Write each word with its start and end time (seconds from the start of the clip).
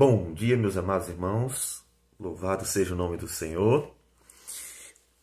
Bom 0.00 0.32
dia, 0.32 0.56
meus 0.56 0.76
amados 0.76 1.08
irmãos. 1.08 1.84
Louvado 2.20 2.64
seja 2.64 2.94
o 2.94 2.96
nome 2.96 3.16
do 3.16 3.26
Senhor. 3.26 3.92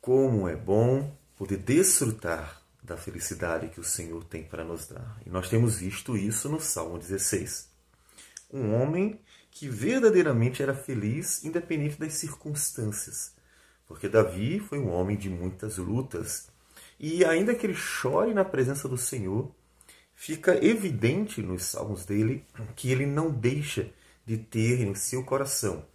Como 0.02 0.50
é 0.50 0.56
bom 0.58 1.16
poder 1.38 1.60
desfrutar 1.60 2.62
da 2.84 2.98
felicidade 2.98 3.70
que 3.70 3.80
o 3.80 3.86
Senhor 3.86 4.26
tem 4.26 4.44
para 4.44 4.66
nos 4.66 4.86
dar. 4.86 5.18
E 5.26 5.30
nós 5.30 5.48
temos 5.48 5.78
visto 5.78 6.18
isso 6.18 6.50
no 6.50 6.60
Salmo 6.60 7.00
16. 7.00 7.70
Um 8.52 8.74
homem 8.74 9.18
que 9.50 9.70
verdadeiramente 9.70 10.62
era 10.62 10.74
feliz, 10.76 11.46
independente 11.46 11.98
das 11.98 12.16
circunstâncias. 12.16 13.34
Porque 13.88 14.10
Davi 14.10 14.60
foi 14.60 14.78
um 14.78 14.92
homem 14.92 15.16
de 15.16 15.30
muitas 15.30 15.78
lutas. 15.78 16.50
E 17.00 17.24
ainda 17.24 17.56
que 17.56 17.66
ele 17.66 17.76
chore 17.76 18.34
na 18.34 18.44
presença 18.44 18.90
do 18.90 18.98
Senhor, 18.98 19.50
fica 20.14 20.54
evidente 20.62 21.42
nos 21.42 21.64
salmos 21.64 22.06
dele 22.06 22.46
que 22.76 22.92
ele 22.92 23.06
não 23.06 23.32
deixa 23.32 23.90
de 24.26 24.38
ter 24.38 24.82
em 24.82 24.96
seu 24.96 25.24
coração 25.24 25.86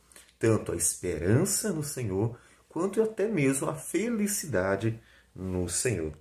tanto 0.40 0.72
a 0.72 0.76
esperança 0.76 1.70
no 1.70 1.84
Senhor, 1.84 2.34
quanto 2.66 3.02
até 3.02 3.28
mesmo 3.28 3.68
a 3.68 3.74
felicidade 3.74 4.98
no 5.36 5.68
Senhor. 5.68 6.14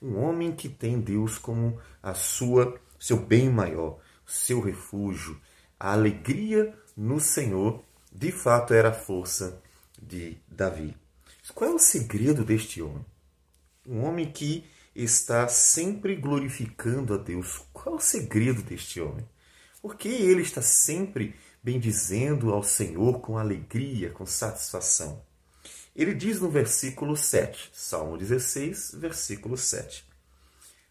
Um 0.00 0.16
homem 0.16 0.56
que 0.56 0.70
tem 0.70 0.98
Deus 0.98 1.36
como 1.36 1.78
a 2.02 2.14
sua 2.14 2.80
seu 2.98 3.18
bem 3.18 3.50
maior, 3.50 4.00
seu 4.26 4.60
refúgio, 4.60 5.38
a 5.78 5.92
alegria 5.92 6.74
no 6.96 7.20
Senhor, 7.20 7.84
de 8.10 8.32
fato 8.32 8.72
era 8.72 8.88
a 8.88 8.94
força 8.94 9.62
de 10.00 10.38
Davi. 10.48 10.96
Qual 11.54 11.70
é 11.70 11.74
o 11.74 11.78
segredo 11.78 12.44
deste 12.44 12.80
homem? 12.82 13.04
Um 13.86 14.02
homem 14.04 14.32
que 14.32 14.64
está 14.94 15.46
sempre 15.46 16.16
glorificando 16.16 17.14
a 17.14 17.16
Deus. 17.18 17.62
Qual 17.72 17.94
é 17.94 17.98
o 17.98 18.00
segredo 18.00 18.62
deste 18.62 19.00
homem? 19.00 19.28
Porque 19.80 20.08
ele 20.08 20.42
está 20.42 20.60
sempre 20.60 21.36
bendizendo 21.62 22.52
ao 22.52 22.62
Senhor 22.62 23.20
com 23.20 23.36
alegria, 23.36 24.10
com 24.10 24.24
satisfação. 24.24 25.22
Ele 25.94 26.14
diz 26.14 26.40
no 26.40 26.48
versículo 26.48 27.16
7, 27.16 27.70
Salmo 27.72 28.16
16, 28.16 28.92
versículo 28.94 29.56
7: 29.56 30.04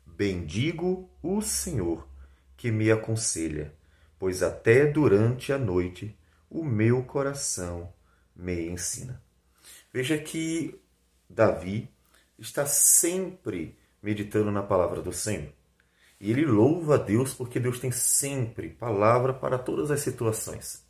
Bendigo 0.05 1.09
o 1.23 1.41
Senhor 1.41 2.07
que 2.57 2.71
me 2.71 2.91
aconselha, 2.91 3.73
pois 4.19 4.43
até 4.43 4.85
durante 4.85 5.53
a 5.53 5.57
noite 5.57 6.17
o 6.49 6.63
meu 6.63 7.03
coração 7.03 7.93
me 8.35 8.67
ensina. 8.69 9.21
Veja 9.93 10.17
que 10.17 10.79
Davi 11.29 11.89
está 12.37 12.65
sempre 12.65 13.77
meditando 14.01 14.51
na 14.51 14.63
palavra 14.63 15.01
do 15.01 15.13
Senhor. 15.13 15.56
E 16.19 16.31
ele 16.31 16.45
louva 16.45 16.95
a 16.95 16.97
Deus 16.97 17.33
porque 17.33 17.59
Deus 17.59 17.79
tem 17.79 17.91
sempre 17.91 18.69
palavra 18.69 19.33
para 19.33 19.57
todas 19.57 19.91
as 19.91 20.01
situações. 20.01 20.83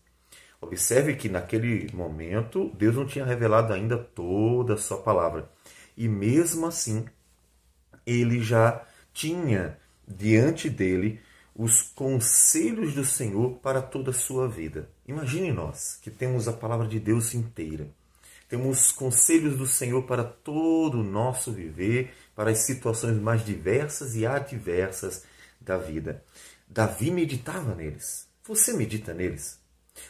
Observe 0.59 1.15
que 1.15 1.29
naquele 1.29 1.91
momento 1.93 2.71
Deus 2.75 2.95
não 2.95 3.05
tinha 3.05 3.25
revelado 3.25 3.73
ainda 3.73 3.97
toda 3.97 4.73
a 4.73 4.77
sua 4.77 4.97
palavra. 4.97 5.49
E 5.95 6.07
mesmo 6.07 6.65
assim, 6.65 7.05
ele 8.05 8.39
já 8.39 8.85
tinha 9.13 9.77
diante 10.07 10.69
dele 10.69 11.19
os 11.53 11.81
conselhos 11.81 12.93
do 12.93 13.03
Senhor 13.03 13.57
para 13.57 13.81
toda 13.81 14.11
a 14.11 14.13
sua 14.13 14.47
vida. 14.47 14.89
Imagine 15.07 15.51
nós 15.51 15.99
que 16.01 16.09
temos 16.09 16.47
a 16.47 16.53
palavra 16.53 16.87
de 16.87 16.99
Deus 16.99 17.33
inteira. 17.33 17.87
Temos 18.47 18.91
conselhos 18.91 19.57
do 19.57 19.67
Senhor 19.67 20.03
para 20.03 20.23
todo 20.23 20.99
o 20.99 21.03
nosso 21.03 21.51
viver, 21.51 22.13
para 22.35 22.51
as 22.51 22.59
situações 22.59 23.17
mais 23.17 23.45
diversas 23.45 24.15
e 24.15 24.25
adversas 24.25 25.25
da 25.59 25.77
vida. 25.77 26.23
Davi 26.67 27.11
meditava 27.11 27.75
neles. 27.75 28.27
Você 28.43 28.73
medita 28.73 29.13
neles? 29.13 29.59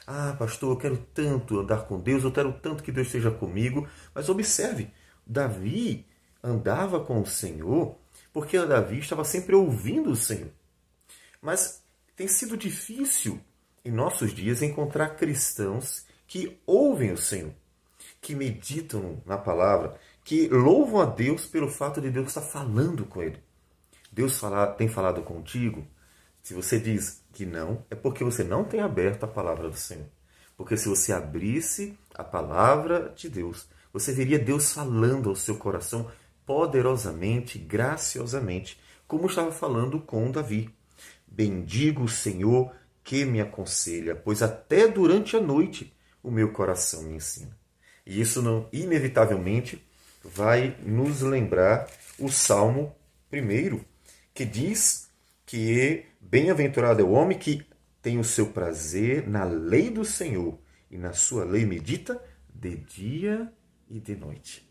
Ah, 0.05 0.35
pastor, 0.37 0.71
eu 0.71 0.77
quero 0.77 0.97
tanto 1.13 1.59
andar 1.59 1.85
com 1.87 1.99
Deus, 1.99 2.23
eu 2.23 2.31
quero 2.31 2.53
tanto 2.53 2.83
que 2.83 2.91
Deus 2.91 3.07
esteja 3.07 3.31
comigo. 3.31 3.87
Mas 4.13 4.29
observe, 4.29 4.91
Davi 5.25 6.05
andava 6.43 7.03
com 7.03 7.21
o 7.21 7.25
Senhor 7.25 7.97
porque 8.31 8.63
Davi 8.65 8.99
estava 8.99 9.23
sempre 9.23 9.55
ouvindo 9.55 10.11
o 10.11 10.15
Senhor. 10.15 10.51
Mas 11.41 11.81
tem 12.15 12.27
sido 12.27 12.55
difícil 12.55 13.39
em 13.83 13.91
nossos 13.91 14.33
dias 14.33 14.61
encontrar 14.61 15.15
cristãos 15.15 16.05
que 16.27 16.59
ouvem 16.65 17.11
o 17.11 17.17
Senhor, 17.17 17.53
que 18.21 18.35
meditam 18.35 19.21
na 19.25 19.37
palavra, 19.37 19.95
que 20.23 20.47
louvam 20.47 21.01
a 21.01 21.05
Deus 21.05 21.45
pelo 21.45 21.69
fato 21.69 22.01
de 22.01 22.09
Deus 22.09 22.27
estar 22.27 22.41
falando 22.41 23.05
com 23.05 23.21
ele. 23.21 23.41
Deus 24.11 24.39
fala, 24.39 24.67
tem 24.67 24.87
falado 24.87 25.21
contigo? 25.21 25.85
Se 26.41 26.53
você 26.53 26.79
diz 26.79 27.23
que 27.33 27.45
não, 27.45 27.85
é 27.89 27.95
porque 27.95 28.23
você 28.23 28.43
não 28.43 28.63
tem 28.63 28.79
aberto 28.79 29.23
a 29.23 29.27
palavra 29.27 29.69
do 29.69 29.77
Senhor. 29.77 30.07
Porque 30.55 30.75
se 30.75 30.89
você 30.89 31.13
abrisse 31.13 31.97
a 32.15 32.23
palavra 32.23 33.13
de 33.15 33.29
Deus, 33.29 33.67
você 33.93 34.11
veria 34.11 34.39
Deus 34.39 34.73
falando 34.73 35.29
ao 35.29 35.35
seu 35.35 35.57
coração 35.57 36.09
poderosamente, 36.45 37.59
graciosamente, 37.59 38.79
como 39.07 39.27
estava 39.27 39.51
falando 39.51 39.99
com 39.99 40.31
Davi. 40.31 40.73
Bendigo 41.27 42.03
o 42.03 42.09
Senhor 42.09 42.71
que 43.03 43.23
me 43.25 43.39
aconselha, 43.39 44.15
pois 44.15 44.41
até 44.41 44.87
durante 44.87 45.35
a 45.35 45.41
noite 45.41 45.95
o 46.21 46.31
meu 46.31 46.51
coração 46.51 47.03
me 47.03 47.15
ensina. 47.15 47.56
E 48.07 48.21
isso 48.21 48.41
não 48.41 48.69
inevitavelmente 48.71 49.85
vai 50.23 50.77
nos 50.81 51.19
lembrar 51.19 51.89
o 52.17 52.31
Salmo 52.31 52.95
primeiro, 53.29 53.83
que 54.33 54.45
diz 54.45 55.09
que 55.45 56.05
bem-aventurado 56.21 57.01
é 57.01 57.03
o 57.03 57.11
homem 57.11 57.37
que 57.37 57.67
tem 58.01 58.17
o 58.17 58.23
seu 58.23 58.47
prazer 58.47 59.27
na 59.27 59.43
lei 59.43 59.89
do 59.89 60.05
Senhor 60.05 60.57
e 60.89 60.97
na 60.97 61.11
sua 61.11 61.43
lei 61.43 61.65
medita 61.65 62.23
de 62.49 62.77
dia 62.77 63.51
e 63.89 63.99
de 63.99 64.15
noite. 64.15 64.65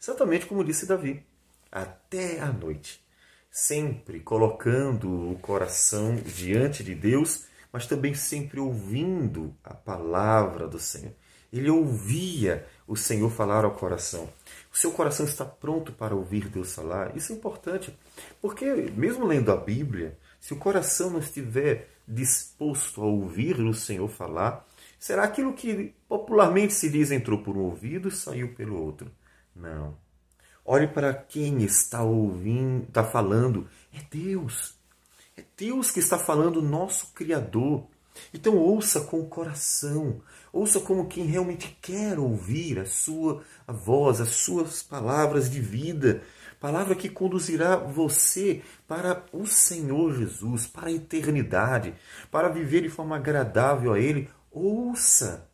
Exatamente 0.00 0.46
como 0.46 0.62
disse 0.62 0.86
Davi, 0.86 1.26
até 1.72 2.38
a 2.38 2.52
noite, 2.52 3.04
sempre 3.50 4.20
colocando 4.20 5.32
o 5.32 5.38
coração 5.40 6.14
diante 6.14 6.84
de 6.84 6.94
Deus, 6.94 7.46
mas 7.72 7.88
também 7.88 8.14
sempre 8.14 8.60
ouvindo 8.60 9.52
a 9.64 9.74
palavra 9.74 10.68
do 10.68 10.78
Senhor. 10.78 11.12
Ele 11.52 11.70
ouvia 11.70 12.66
o 12.86 12.96
Senhor 12.96 13.30
falar 13.30 13.64
ao 13.64 13.72
coração. 13.72 14.28
O 14.72 14.76
seu 14.76 14.92
coração 14.92 15.26
está 15.26 15.44
pronto 15.44 15.92
para 15.92 16.14
ouvir 16.14 16.48
Deus 16.48 16.74
falar. 16.74 17.16
Isso 17.16 17.32
é 17.32 17.36
importante, 17.36 17.96
porque 18.40 18.64
mesmo 18.96 19.26
lendo 19.26 19.50
a 19.50 19.56
Bíblia, 19.56 20.18
se 20.40 20.52
o 20.52 20.58
coração 20.58 21.10
não 21.10 21.18
estiver 21.18 21.88
disposto 22.06 23.02
a 23.02 23.06
ouvir 23.06 23.60
o 23.60 23.74
Senhor 23.74 24.08
falar, 24.08 24.66
será 24.98 25.24
aquilo 25.24 25.52
que 25.52 25.94
popularmente 26.08 26.72
se 26.72 26.88
diz 26.88 27.10
entrou 27.10 27.42
por 27.42 27.56
um 27.56 27.62
ouvido 27.62 28.08
e 28.08 28.12
saiu 28.12 28.54
pelo 28.54 28.80
outro. 28.80 29.10
Não. 29.54 29.96
Olhe 30.64 30.86
para 30.86 31.14
quem 31.14 31.62
está 31.62 32.02
ouvindo, 32.02 32.84
está 32.84 33.02
falando. 33.02 33.66
É 33.92 34.00
Deus. 34.10 34.74
É 35.36 35.42
Deus 35.56 35.90
que 35.90 35.98
está 35.98 36.18
falando, 36.18 36.60
nosso 36.60 37.12
Criador. 37.14 37.86
Então 38.32 38.56
ouça 38.56 39.00
com 39.00 39.20
o 39.20 39.26
coração, 39.26 40.20
ouça 40.52 40.80
como 40.80 41.08
quem 41.08 41.24
realmente 41.24 41.76
quer 41.80 42.18
ouvir 42.18 42.78
a 42.78 42.86
sua 42.86 43.42
a 43.66 43.72
voz, 43.72 44.20
as 44.20 44.30
suas 44.30 44.82
palavras 44.82 45.50
de 45.50 45.60
vida, 45.60 46.22
palavra 46.60 46.94
que 46.94 47.08
conduzirá 47.08 47.76
você 47.76 48.62
para 48.86 49.24
o 49.32 49.46
Senhor 49.46 50.14
Jesus, 50.14 50.66
para 50.66 50.88
a 50.88 50.92
eternidade, 50.92 51.94
para 52.30 52.48
viver 52.48 52.82
de 52.82 52.88
forma 52.88 53.16
agradável 53.16 53.92
a 53.92 53.98
Ele. 53.98 54.28
Ouça, 54.50 55.48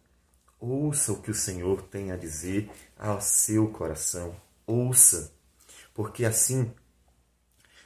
ouça 0.58 1.12
o 1.12 1.20
que 1.20 1.30
o 1.30 1.34
Senhor 1.34 1.82
tem 1.82 2.10
a 2.10 2.16
dizer 2.16 2.70
ao 2.98 3.20
seu 3.20 3.68
coração. 3.68 4.34
Ouça, 4.66 5.32
porque 5.92 6.24
assim 6.24 6.72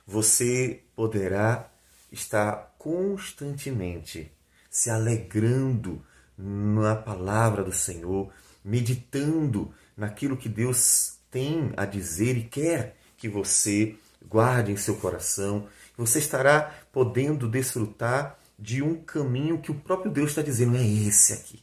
você 0.07 0.85
poderá 0.95 1.71
estar 2.11 2.75
constantemente 2.79 4.33
se 4.71 4.91
alegrando 4.91 6.03
na 6.37 6.95
palavra 6.95 7.65
do 7.65 7.73
Senhor, 7.73 8.31
meditando 8.65 9.73
naquilo 9.97 10.37
que 10.37 10.49
Deus 10.49 11.19
tem 11.31 11.73
a 11.77 11.85
dizer 11.85 12.37
e 12.37 12.45
quer 12.45 12.97
que 13.17 13.29
você 13.29 13.97
guarde 14.27 14.73
em 14.73 14.77
seu 14.77 14.97
coração. 14.97 15.67
Você 15.97 16.19
estará 16.19 16.75
podendo 16.93 17.49
desfrutar 17.49 18.39
de 18.59 18.83
um 18.83 18.95
caminho 18.97 19.61
que 19.61 19.71
o 19.71 19.75
próprio 19.75 20.11
Deus 20.11 20.31
está 20.31 20.43
dizendo: 20.43 20.77
é 20.77 20.87
esse 20.87 21.33
aqui. 21.33 21.63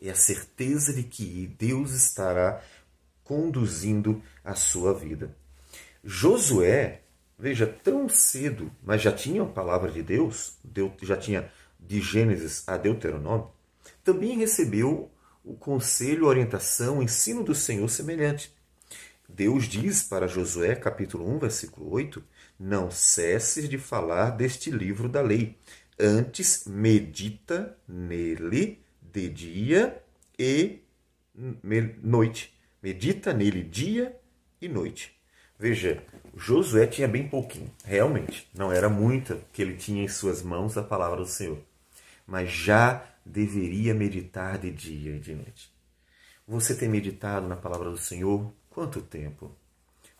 É 0.00 0.10
a 0.10 0.14
certeza 0.14 0.92
de 0.92 1.02
que 1.02 1.52
Deus 1.58 1.92
estará 1.92 2.62
conduzindo 3.24 4.22
a 4.44 4.54
sua 4.54 4.94
vida. 4.94 5.36
Josué, 6.04 7.02
veja, 7.38 7.66
tão 7.66 8.08
cedo, 8.08 8.70
mas 8.82 9.02
já 9.02 9.12
tinha 9.12 9.42
a 9.42 9.46
palavra 9.46 9.90
de 9.90 10.02
Deus, 10.02 10.56
já 11.02 11.16
tinha 11.16 11.50
de 11.78 12.00
Gênesis 12.00 12.64
a 12.66 12.76
Deuteronômio, 12.76 13.48
também 14.04 14.38
recebeu 14.38 15.10
o 15.44 15.54
conselho, 15.54 16.26
orientação, 16.26 17.02
ensino 17.02 17.42
do 17.42 17.54
Senhor 17.54 17.88
semelhante. 17.88 18.52
Deus 19.28 19.64
diz 19.64 20.02
para 20.02 20.26
Josué, 20.26 20.74
capítulo 20.74 21.28
1, 21.36 21.38
versículo 21.38 21.90
8: 21.90 22.22
Não 22.58 22.90
cesses 22.90 23.68
de 23.68 23.78
falar 23.78 24.30
deste 24.30 24.70
livro 24.70 25.08
da 25.08 25.20
lei, 25.20 25.56
antes 25.98 26.64
medita 26.66 27.76
nele 27.86 28.80
de 29.02 29.28
dia 29.28 30.02
e 30.38 30.80
noite. 32.02 32.54
Medita 32.82 33.32
nele 33.32 33.62
dia 33.62 34.16
e 34.60 34.68
noite. 34.68 35.18
Veja, 35.58 36.02
Josué 36.36 36.86
tinha 36.86 37.08
bem 37.08 37.28
pouquinho, 37.28 37.70
realmente. 37.84 38.48
Não 38.54 38.70
era 38.70 38.88
muita 38.88 39.40
que 39.52 39.60
ele 39.60 39.74
tinha 39.74 40.04
em 40.04 40.08
suas 40.08 40.42
mãos 40.42 40.76
a 40.78 40.82
palavra 40.82 41.18
do 41.18 41.26
Senhor. 41.26 41.58
Mas 42.28 42.50
já 42.50 43.02
deveria 43.24 43.94
meditar 43.94 44.58
de 44.58 44.70
dia 44.70 45.16
e 45.16 45.18
de 45.18 45.34
noite. 45.34 45.72
Você 46.46 46.74
tem 46.74 46.86
meditado 46.86 47.48
na 47.48 47.56
palavra 47.56 47.90
do 47.90 47.96
Senhor 47.96 48.52
quanto 48.68 49.00
tempo? 49.00 49.50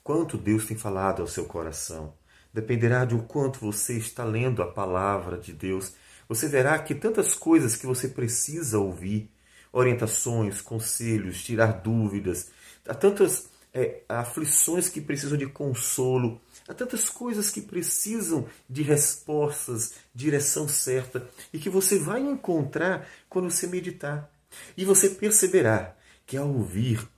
Quanto 0.02 0.38
Deus 0.38 0.64
tem 0.64 0.76
falado 0.76 1.20
ao 1.20 1.28
seu 1.28 1.44
coração? 1.44 2.14
Dependerá 2.50 3.04
de 3.04 3.14
o 3.14 3.24
quanto 3.24 3.60
você 3.60 3.98
está 3.98 4.24
lendo 4.24 4.62
a 4.62 4.72
palavra 4.72 5.36
de 5.36 5.52
Deus. 5.52 5.92
Você 6.26 6.48
verá 6.48 6.78
que 6.78 6.94
tantas 6.94 7.34
coisas 7.34 7.76
que 7.76 7.86
você 7.86 8.08
precisa 8.08 8.78
ouvir, 8.78 9.30
orientações, 9.70 10.62
conselhos, 10.62 11.44
tirar 11.44 11.82
dúvidas, 11.82 12.50
há 12.86 12.94
tantas 12.94 13.50
é, 13.72 14.00
aflições 14.08 14.88
que 14.88 15.02
precisam 15.02 15.36
de 15.36 15.46
consolo, 15.46 16.40
há 16.68 16.74
tantas 16.74 17.08
coisas 17.08 17.50
que 17.50 17.62
precisam 17.62 18.46
de 18.68 18.82
respostas, 18.82 19.94
direção 20.14 20.68
certa, 20.68 21.26
e 21.52 21.58
que 21.58 21.70
você 21.70 21.98
vai 21.98 22.20
encontrar 22.20 23.08
quando 23.28 23.50
você 23.50 23.66
meditar. 23.66 24.30
E 24.76 24.84
você 24.84 25.08
perceberá 25.08 25.96
que 26.26 26.36
ao 26.36 26.48
ouvir 26.48 27.08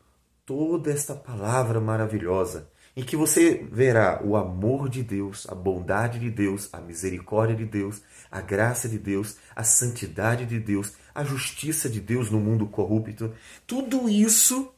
toda 0.46 0.90
esta 0.92 1.14
palavra 1.14 1.80
maravilhosa, 1.80 2.70
em 2.96 3.02
que 3.02 3.16
você 3.16 3.66
verá 3.70 4.20
o 4.24 4.36
amor 4.36 4.88
de 4.88 5.02
Deus, 5.02 5.46
a 5.48 5.54
bondade 5.54 6.18
de 6.18 6.30
Deus, 6.30 6.68
a 6.72 6.80
misericórdia 6.80 7.56
de 7.56 7.64
Deus, 7.64 8.02
a 8.30 8.40
graça 8.40 8.88
de 8.88 8.98
Deus, 8.98 9.36
a 9.54 9.62
santidade 9.62 10.44
de 10.44 10.58
Deus, 10.58 10.92
a 11.14 11.24
justiça 11.24 11.88
de 11.88 12.00
Deus 12.00 12.30
no 12.30 12.40
mundo 12.40 12.66
corrupto, 12.66 13.32
tudo 13.66 14.08
isso 14.08 14.72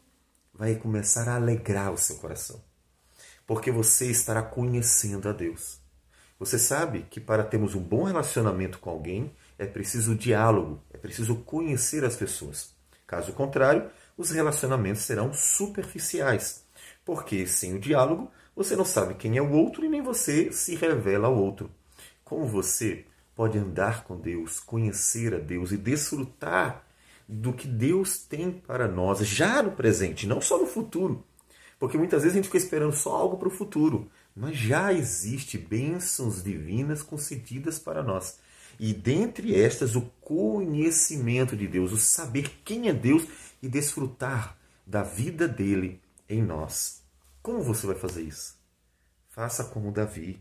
vai 0.53 0.75
começar 0.75 1.29
a 1.29 1.37
alegrar 1.37 1.93
o 1.93 1.99
seu 1.99 2.17
coração. 2.17 2.72
Porque 3.53 3.71
você 3.71 4.07
estará 4.07 4.41
conhecendo 4.41 5.29
a 5.29 5.33
Deus. 5.33 5.79
Você 6.39 6.59
sabe 6.59 7.07
que 7.11 7.21
para 7.21 7.45
termos 7.45 7.75
um 7.75 7.83
bom 7.83 8.05
relacionamento 8.05 8.79
com 8.79 8.89
alguém 8.89 9.31
é 9.59 9.67
preciso 9.67 10.15
diálogo, 10.15 10.83
é 10.91 10.97
preciso 10.97 11.37
conhecer 11.37 12.03
as 12.03 12.17
pessoas. 12.17 12.75
Caso 13.07 13.35
contrário, 13.35 13.91
os 14.17 14.31
relacionamentos 14.31 15.03
serão 15.03 15.35
superficiais. 15.35 16.65
Porque 17.05 17.47
sem 17.47 17.75
o 17.75 17.79
diálogo, 17.79 18.31
você 18.57 18.75
não 18.75 18.87
sabe 18.87 19.17
quem 19.17 19.37
é 19.37 19.43
o 19.43 19.53
outro 19.53 19.85
e 19.85 19.89
nem 19.91 20.01
você 20.01 20.51
se 20.51 20.75
revela 20.75 21.29
ao 21.29 21.37
outro. 21.37 21.71
Como 22.25 22.47
você 22.47 23.05
pode 23.37 23.59
andar 23.59 24.05
com 24.05 24.17
Deus, 24.17 24.61
conhecer 24.61 25.35
a 25.35 25.39
Deus 25.39 25.73
e 25.73 25.77
desfrutar 25.77 26.87
do 27.29 27.53
que 27.53 27.69
Deus 27.69 28.17
tem 28.17 28.51
para 28.51 28.89
nós 28.89 29.19
já 29.19 29.63
no 29.63 29.73
presente, 29.73 30.27
não 30.27 30.41
só 30.41 30.57
no 30.57 30.67
futuro. 30.67 31.23
Porque 31.82 31.99
muitas 31.99 32.23
vezes 32.23 32.37
a 32.37 32.38
gente 32.38 32.46
fica 32.46 32.58
esperando 32.58 32.94
só 32.94 33.12
algo 33.17 33.37
para 33.37 33.49
o 33.49 33.50
futuro, 33.50 34.08
mas 34.37 34.56
já 34.56 34.93
existe 34.93 35.58
bênçãos 35.58 36.40
divinas 36.40 37.02
concedidas 37.02 37.76
para 37.76 38.05
nós. 38.05 38.38
E 38.79 38.94
dentre 38.94 39.61
estas, 39.61 39.96
o 39.96 40.02
conhecimento 40.20 41.56
de 41.56 41.67
Deus, 41.67 41.90
o 41.90 41.96
saber 41.96 42.61
quem 42.64 42.88
é 42.88 42.93
Deus 42.93 43.26
e 43.61 43.69
desfrutar 43.69 44.56
da 44.87 45.02
vida 45.02 45.49
dele 45.49 46.00
em 46.29 46.40
nós. 46.40 47.02
Como 47.43 47.61
você 47.61 47.84
vai 47.84 47.96
fazer 47.96 48.23
isso? 48.23 48.56
Faça 49.31 49.64
como 49.64 49.90
Davi. 49.90 50.40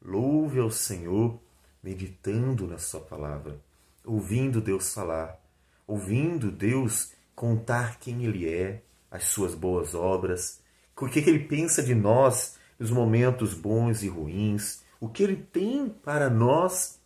Louve 0.00 0.58
ao 0.58 0.70
Senhor 0.70 1.38
meditando 1.82 2.66
na 2.66 2.78
Sua 2.78 3.02
palavra, 3.02 3.60
ouvindo 4.02 4.62
Deus 4.62 4.94
falar, 4.94 5.38
ouvindo 5.86 6.50
Deus 6.50 7.12
contar 7.34 7.98
quem 8.00 8.24
Ele 8.24 8.48
é, 8.48 8.82
as 9.10 9.24
Suas 9.24 9.54
boas 9.54 9.94
obras, 9.94 10.60
o 10.98 11.08
que 11.08 11.18
Ele 11.18 11.40
pensa 11.40 11.82
de 11.82 11.94
nós 11.94 12.56
nos 12.78 12.90
momentos 12.90 13.54
bons 13.54 14.02
e 14.02 14.08
ruins, 14.08 14.82
o 15.00 15.08
que 15.08 15.22
Ele 15.22 15.36
tem 15.36 15.88
para 15.88 16.30
nós, 16.30 16.98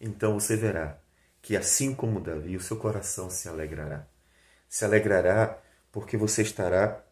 então 0.00 0.34
você 0.34 0.56
verá 0.56 0.98
que, 1.42 1.56
assim 1.56 1.94
como 1.94 2.20
Davi, 2.20 2.56
o 2.56 2.60
seu 2.60 2.76
coração 2.76 3.30
se 3.30 3.48
alegrará. 3.48 4.06
Se 4.68 4.84
alegrará 4.84 5.58
porque 5.92 6.16
você 6.16 6.42
estará 6.42 7.04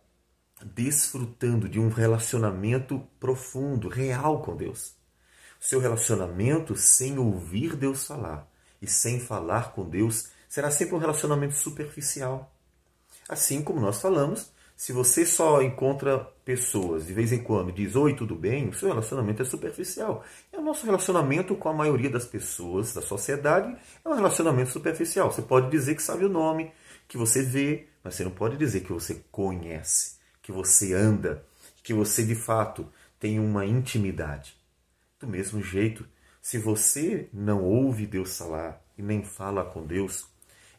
desfrutando 0.62 1.68
de 1.68 1.78
um 1.80 1.88
relacionamento 1.88 3.06
profundo, 3.18 3.88
real 3.88 4.42
com 4.42 4.56
Deus. 4.56 4.96
O 5.60 5.64
seu 5.64 5.80
relacionamento 5.80 6.76
sem 6.76 7.18
ouvir 7.18 7.76
Deus 7.76 8.06
falar 8.06 8.50
e 8.80 8.86
sem 8.86 9.18
falar 9.18 9.72
com 9.72 9.88
Deus 9.88 10.30
será 10.48 10.70
sempre 10.70 10.94
um 10.94 10.98
relacionamento 10.98 11.54
superficial. 11.54 12.53
Assim 13.28 13.62
como 13.62 13.80
nós 13.80 14.00
falamos, 14.00 14.52
se 14.76 14.92
você 14.92 15.24
só 15.24 15.62
encontra 15.62 16.18
pessoas 16.44 17.06
de 17.06 17.12
vez 17.12 17.32
em 17.32 17.42
quando 17.42 17.70
e 17.70 17.72
diz 17.72 17.94
oi, 17.94 18.14
tudo 18.14 18.34
bem, 18.34 18.68
o 18.68 18.74
seu 18.74 18.88
relacionamento 18.88 19.40
é 19.40 19.44
superficial. 19.44 20.24
É 20.52 20.58
o 20.58 20.62
nosso 20.62 20.84
relacionamento 20.84 21.54
com 21.54 21.68
a 21.68 21.72
maioria 21.72 22.10
das 22.10 22.26
pessoas 22.26 22.92
da 22.92 23.00
sociedade 23.00 23.74
é 24.04 24.08
um 24.08 24.14
relacionamento 24.14 24.70
superficial. 24.70 25.30
Você 25.30 25.42
pode 25.42 25.70
dizer 25.70 25.94
que 25.94 26.02
sabe 26.02 26.24
o 26.24 26.28
nome, 26.28 26.72
que 27.06 27.16
você 27.16 27.42
vê, 27.42 27.86
mas 28.02 28.14
você 28.14 28.24
não 28.24 28.32
pode 28.32 28.56
dizer 28.56 28.80
que 28.80 28.92
você 28.92 29.22
conhece, 29.30 30.16
que 30.42 30.50
você 30.50 30.92
anda, 30.92 31.46
que 31.82 31.94
você 31.94 32.24
de 32.24 32.34
fato 32.34 32.86
tem 33.18 33.38
uma 33.38 33.64
intimidade. 33.64 34.56
Do 35.20 35.26
mesmo 35.26 35.62
jeito, 35.62 36.04
se 36.42 36.58
você 36.58 37.28
não 37.32 37.62
ouve 37.62 38.06
Deus 38.06 38.36
falar 38.36 38.84
e 38.98 39.02
nem 39.02 39.22
fala 39.22 39.64
com 39.64 39.86
Deus, 39.86 40.26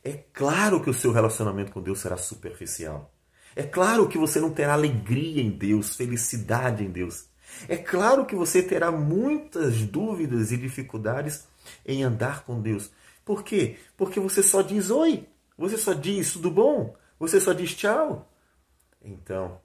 é 0.06 0.24
claro 0.32 0.84
que 0.84 0.90
o 0.90 0.94
seu 0.94 1.12
relacionamento 1.12 1.72
com 1.72 1.82
Deus 1.82 2.00
será 2.00 2.16
superficial. 2.16 3.12
É 3.56 3.64
claro 3.64 4.08
que 4.08 4.20
você 4.20 4.40
não 4.40 4.52
terá 4.52 4.74
alegria 4.74 5.42
em 5.42 5.50
Deus, 5.50 5.96
felicidade 5.96 6.84
em 6.84 6.92
Deus. 6.92 7.28
É 7.68 7.76
claro 7.76 8.24
que 8.24 8.36
você 8.36 8.62
terá 8.62 8.92
muitas 8.92 9.82
dúvidas 9.82 10.52
e 10.52 10.58
dificuldades 10.58 11.48
em 11.84 12.04
andar 12.04 12.44
com 12.44 12.62
Deus. 12.62 12.92
Por 13.26 13.44
quê? 13.44 13.80
Porque 13.98 14.20
você 14.20 14.44
só 14.44 14.62
diz 14.62 14.92
oi, 14.92 15.28
você 15.58 15.76
só 15.76 15.94
diz 15.94 16.34
tudo 16.34 16.52
bom, 16.52 16.96
você 17.18 17.42
só 17.42 17.52
diz 17.52 17.74
tchau. 17.74 18.32
Então, 19.02 19.60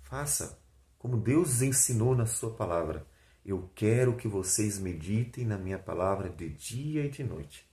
faça 0.00 0.58
como 0.98 1.18
Deus 1.18 1.60
ensinou 1.60 2.16
na 2.16 2.24
sua 2.24 2.54
palavra. 2.54 3.06
Eu 3.44 3.70
quero 3.74 4.16
que 4.16 4.28
vocês 4.28 4.78
meditem 4.78 5.44
na 5.44 5.58
minha 5.58 5.78
palavra 5.78 6.30
de 6.30 6.48
dia 6.48 7.04
e 7.04 7.10
de 7.10 7.22
noite. 7.22 7.68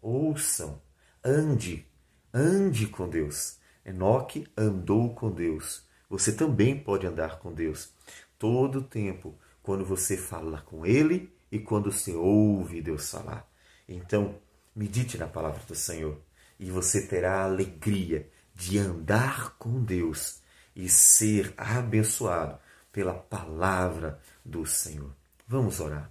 Ouçam 0.00 0.80
Ande, 1.22 1.86
ande 2.32 2.86
com 2.86 3.06
Deus. 3.06 3.58
Enoque 3.84 4.46
andou 4.56 5.14
com 5.14 5.30
Deus. 5.30 5.84
Você 6.08 6.32
também 6.32 6.78
pode 6.78 7.06
andar 7.06 7.38
com 7.38 7.52
Deus 7.52 7.92
todo 8.38 8.78
o 8.78 8.82
tempo, 8.82 9.38
quando 9.62 9.84
você 9.84 10.16
fala 10.16 10.62
com 10.62 10.86
Ele 10.86 11.30
e 11.52 11.58
quando 11.58 11.92
você 11.92 12.14
ouve 12.14 12.80
Deus 12.80 13.10
falar. 13.10 13.46
Então, 13.86 14.40
medite 14.74 15.18
na 15.18 15.26
palavra 15.28 15.60
do 15.66 15.74
Senhor 15.74 16.18
e 16.58 16.70
você 16.70 17.06
terá 17.06 17.40
a 17.40 17.44
alegria 17.44 18.26
de 18.54 18.78
andar 18.78 19.56
com 19.58 19.84
Deus 19.84 20.40
e 20.74 20.88
ser 20.88 21.52
abençoado 21.54 22.58
pela 22.90 23.12
palavra 23.12 24.18
do 24.42 24.64
Senhor. 24.64 25.14
Vamos 25.46 25.80
orar. 25.80 26.10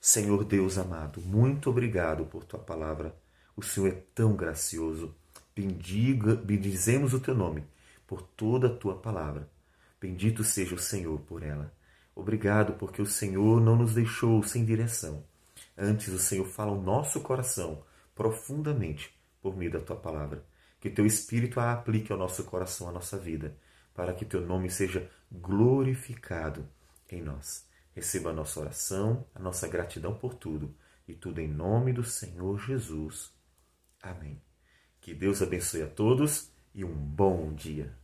Senhor 0.00 0.44
Deus 0.44 0.78
amado, 0.78 1.20
muito 1.20 1.68
obrigado 1.68 2.24
por 2.24 2.42
tua 2.44 2.58
palavra. 2.58 3.14
O 3.56 3.62
Senhor 3.62 3.88
é 3.88 4.02
tão 4.14 4.34
gracioso. 4.34 5.14
Bendiga, 5.54 6.34
bendizemos 6.34 7.12
o 7.12 7.20
teu 7.20 7.34
nome 7.34 7.64
por 8.06 8.22
toda 8.22 8.68
a 8.68 8.74
tua 8.74 8.96
palavra. 8.96 9.48
Bendito 10.00 10.42
seja 10.42 10.74
o 10.74 10.78
Senhor 10.78 11.20
por 11.20 11.42
ela. 11.42 11.72
Obrigado 12.14 12.74
porque 12.74 13.00
o 13.00 13.06
Senhor 13.06 13.60
não 13.60 13.76
nos 13.76 13.94
deixou 13.94 14.42
sem 14.42 14.64
direção. 14.64 15.24
Antes 15.76 16.08
o 16.08 16.18
Senhor 16.18 16.46
fala 16.46 16.70
ao 16.70 16.80
nosso 16.80 17.20
coração 17.20 17.82
profundamente 18.14 19.14
por 19.40 19.56
meio 19.56 19.70
da 19.70 19.80
tua 19.80 19.96
palavra. 19.96 20.44
Que 20.80 20.90
teu 20.90 21.06
Espírito 21.06 21.60
a 21.60 21.72
aplique 21.72 22.12
ao 22.12 22.18
nosso 22.18 22.44
coração, 22.44 22.88
à 22.88 22.92
nossa 22.92 23.18
vida, 23.18 23.56
para 23.94 24.12
que 24.14 24.24
teu 24.24 24.40
nome 24.40 24.70
seja 24.70 25.10
glorificado 25.30 26.66
em 27.10 27.22
nós. 27.22 27.66
Receba 27.94 28.30
a 28.30 28.32
nossa 28.32 28.60
oração, 28.60 29.26
a 29.34 29.38
nossa 29.38 29.68
gratidão 29.68 30.14
por 30.14 30.34
tudo, 30.34 30.74
e 31.06 31.14
tudo 31.14 31.40
em 31.40 31.48
nome 31.48 31.92
do 31.92 32.04
Senhor 32.04 32.58
Jesus. 32.58 33.32
Amém. 34.02 34.40
Que 35.00 35.14
Deus 35.14 35.42
abençoe 35.42 35.82
a 35.82 35.88
todos 35.88 36.52
e 36.74 36.84
um 36.84 36.94
bom 36.94 37.52
dia. 37.54 37.99